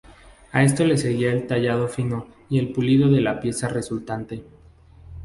A 0.51 0.63
esto 0.63 0.83
le 0.83 0.97
seguía 0.97 1.31
el 1.31 1.45
tallado 1.45 1.87
fino 1.87 2.25
y 2.49 2.57
el 2.57 2.73
pulido 2.73 3.07
de 3.11 3.21
la 3.21 3.39
pieza 3.39 3.67
resultante. 3.67 4.43